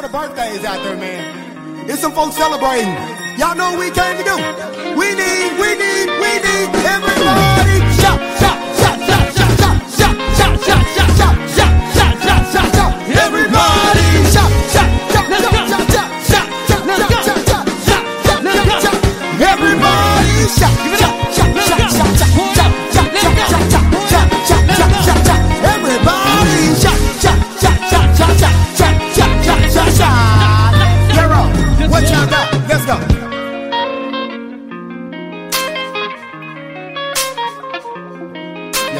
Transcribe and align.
for 0.00 0.06
the 0.06 0.12
birthdays 0.12 0.64
out 0.64 0.82
there, 0.82 0.96
man. 0.96 1.86
There's 1.86 1.98
some 1.98 2.12
folks 2.12 2.36
celebrating. 2.36 2.88
Y'all 3.38 3.54
know 3.54 3.72
what 3.72 3.80
we 3.80 3.90
came 3.90 4.16
to 4.16 4.24
do. 4.24 4.36
We 4.96 5.14
need, 5.14 5.52
we 5.60 5.76
need, 5.76 6.08
we 6.08 6.32
need 6.40 6.68
everybody. 6.86 7.59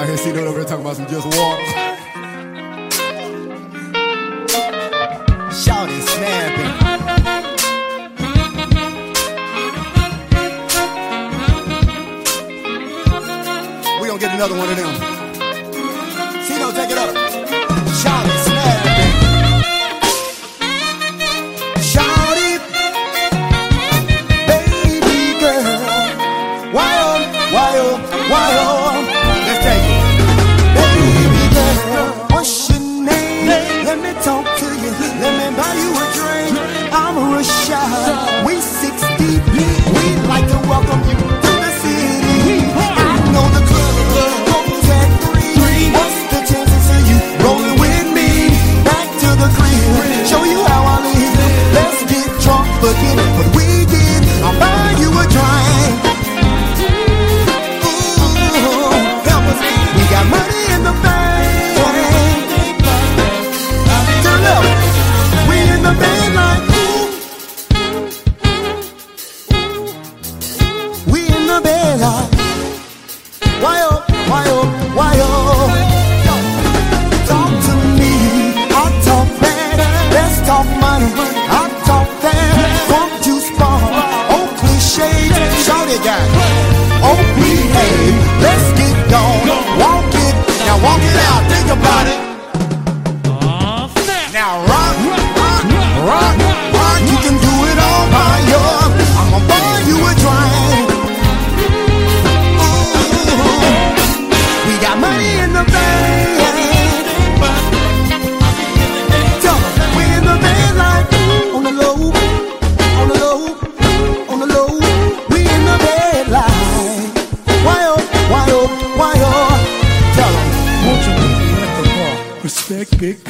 Y'all 0.00 0.16
can 0.16 0.16
over 0.46 0.56
there 0.56 0.64
talking 0.64 0.80
about 0.80 0.96
some 0.96 1.06
just 1.08 1.26
water. 1.26 1.62
Shout 5.52 5.90
it, 5.90 6.02
snapping. 6.08 6.72
We 14.00 14.08
gonna 14.08 14.18
get 14.18 14.34
another 14.34 14.56
one 14.56 14.70
of 14.70 14.76
them. 14.78 14.94
Cino, 16.44 16.72
take 16.72 16.90
it 16.90 16.96
up. 16.96 17.14
Shout 17.94 18.39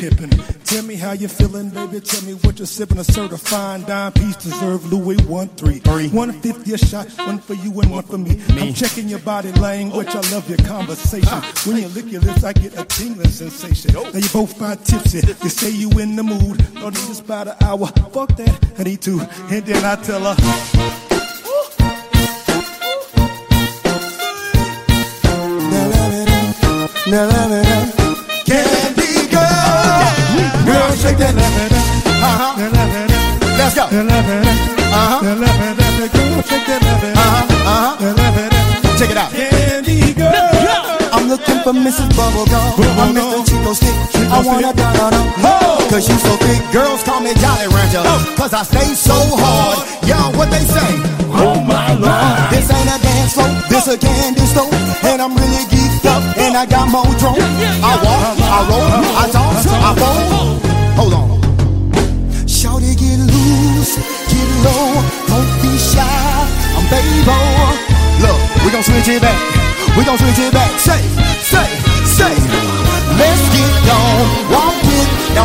Respect 0.00 0.18
Pippin. 0.18 0.30
Tell 0.64 0.82
me 0.84 0.94
how 0.94 1.12
you 1.12 1.28
feeling, 1.28 1.70
baby. 1.70 2.00
Tell 2.00 2.22
me 2.22 2.34
what 2.34 2.58
you're 2.58 2.66
sipping. 2.66 2.98
A 2.98 3.04
certified 3.04 3.86
dime 3.86 4.12
piece 4.12 4.36
deserve 4.36 4.92
Louis 4.92 5.16
one 5.22 5.48
three. 5.48 5.80
One 6.10 6.32
fifty 6.40 6.74
a 6.74 6.78
shot, 6.78 7.08
one 7.18 7.38
for 7.38 7.54
you 7.54 7.80
and 7.80 7.90
one 7.90 8.02
for 8.02 8.18
me. 8.18 8.40
I'm 8.50 8.72
checking 8.74 9.08
your 9.08 9.18
body 9.20 9.52
language. 9.52 10.08
I 10.08 10.20
love 10.32 10.48
your 10.48 10.58
conversation. 10.58 11.42
When 11.66 11.76
you 11.82 11.88
lick 11.88 12.10
your 12.10 12.20
lips, 12.22 12.44
I 12.44 12.52
get 12.52 12.78
a 12.78 12.84
tingling 12.84 13.28
sensation. 13.28 13.92
Now 13.94 14.10
you 14.14 14.28
both 14.32 14.56
find 14.56 14.82
tipsy. 14.84 15.18
You 15.42 15.50
say 15.50 15.70
you 15.70 15.90
in 15.98 16.16
the 16.16 16.22
mood. 16.22 16.58
Don't 16.74 16.94
need 16.94 17.06
just 17.06 17.24
about 17.24 17.48
an 17.48 17.56
hour. 17.62 17.86
Fuck 18.12 18.36
that. 18.36 18.78
I 18.78 18.82
need 18.84 19.02
two. 19.02 19.20
And 19.20 19.64
then 19.64 19.84
I 19.84 19.96
tell 20.02 20.34
her. 20.34 20.36
Candy 27.10 27.59
for 41.70 41.78
Mrs. 41.78 42.10
Bubblegum. 42.18 42.98
I'm 42.98 43.14
Mr. 43.14 43.46
Chick-O-Stick. 43.46 43.94
Chico 44.10 44.34
I 44.34 44.42
wanna 44.42 44.72
da 44.74 44.90
da. 44.90 45.22
Cause 45.90 46.08
you 46.08 46.18
so 46.18 46.34
big, 46.38 46.58
girls 46.72 47.02
call 47.02 47.20
me 47.20 47.32
Jolly 47.34 47.66
Rancher. 47.70 48.02
Oh. 48.02 48.34
Cause 48.36 48.52
I 48.54 48.62
stay 48.62 48.94
so 48.94 49.14
hard. 49.14 49.86
Y'all, 50.06 50.34
what 50.34 50.50
they 50.50 50.62
say? 50.66 50.90
Oh 51.30 51.62
my 51.62 51.94
lord. 51.94 52.50
This 52.50 52.66
ain't 52.70 52.90
a 52.90 52.98
dance 53.02 53.34
floor, 53.34 53.50
this 53.70 53.86
a 53.86 53.96
candy 53.98 54.46
store. 54.50 54.70
And 55.06 55.22
I'm 55.22 55.34
really 55.34 55.64
geeked 55.70 56.06
up, 56.10 56.22
and 56.38 56.56
I 56.56 56.66
got 56.66 56.90
more 56.90 57.06
drunk. 57.18 57.38
I 57.38 57.94
walk, 58.02 58.22
I 58.38 58.58
roll, 58.70 58.90
I 59.14 59.24
talk, 59.30 59.54
I 59.62 59.92
fall. 59.94 60.58
Hold 60.98 61.14
on. 61.14 61.28
Shorty 62.46 62.94
get 62.98 63.18
loose, 63.30 63.94
get 64.26 64.48
low, 64.66 64.90
don't 65.30 65.50
be 65.62 65.70
shy. 65.78 66.02
I'm 66.74 66.86
baby. 66.90 67.22
Look, 68.22 68.38
we 68.64 68.70
gon' 68.70 68.82
switch 68.82 69.08
it 69.08 69.22
back. 69.22 69.38
We 69.96 70.04
gon' 70.04 70.18
switch 70.18 70.38
it 70.38 70.52
back. 70.52 70.59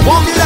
Won't 0.06 0.24
be 0.28 0.45